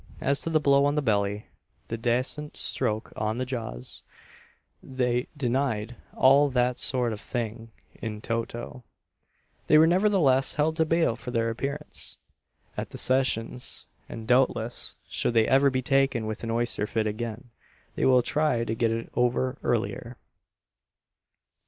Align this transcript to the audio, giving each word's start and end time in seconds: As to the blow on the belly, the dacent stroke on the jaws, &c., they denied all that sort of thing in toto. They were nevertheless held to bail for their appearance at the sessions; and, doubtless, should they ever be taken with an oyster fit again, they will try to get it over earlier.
As 0.19 0.41
to 0.41 0.49
the 0.49 0.59
blow 0.59 0.85
on 0.85 0.95
the 0.95 1.01
belly, 1.03 1.45
the 1.89 1.95
dacent 1.95 2.57
stroke 2.57 3.13
on 3.15 3.37
the 3.37 3.45
jaws, 3.45 4.01
&c., 4.01 4.73
they 4.81 5.27
denied 5.37 5.95
all 6.15 6.49
that 6.49 6.79
sort 6.79 7.13
of 7.13 7.21
thing 7.21 7.69
in 7.93 8.19
toto. 8.19 8.83
They 9.67 9.77
were 9.77 9.85
nevertheless 9.85 10.55
held 10.55 10.75
to 10.77 10.85
bail 10.85 11.15
for 11.15 11.29
their 11.29 11.51
appearance 11.51 12.17
at 12.75 12.89
the 12.89 12.97
sessions; 12.97 13.85
and, 14.09 14.27
doubtless, 14.27 14.95
should 15.07 15.35
they 15.35 15.47
ever 15.47 15.69
be 15.69 15.83
taken 15.83 16.25
with 16.25 16.43
an 16.43 16.49
oyster 16.49 16.87
fit 16.87 17.05
again, 17.05 17.51
they 17.93 18.03
will 18.05 18.23
try 18.23 18.63
to 18.63 18.73
get 18.73 18.89
it 18.89 19.07
over 19.13 19.59
earlier. 19.63 20.17